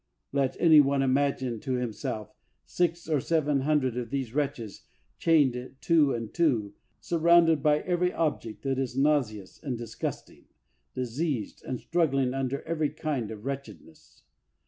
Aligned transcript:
Let 0.31 0.57
any 0.59 0.79
one 0.81 1.03
imagine 1.03 1.59
to 1.59 1.73
himself 1.73 2.33
six 2.65 3.07
or 3.07 3.19
seven 3.19 3.59
hundred 3.61 3.97
of 3.97 4.09
these 4.09 4.33
wretches 4.33 4.81
chained 5.19 5.75
two 5.79 6.11
and 6.15 6.33
two, 6.33 6.73
surrounded 6.99 7.63
with 7.63 7.85
every 7.85 8.11
object 8.11 8.63
that 8.63 8.79
is 8.79 8.97
nauseous 8.97 9.61
and 9.61 9.77
disgusting, 9.77 10.45
diseased, 10.95 11.63
and 11.63 11.79
struggling 11.79 12.33
under 12.33 12.63
every 12.63 12.89
kind 12.89 13.29
of 13.29 13.45
wretchedness! 13.45 14.23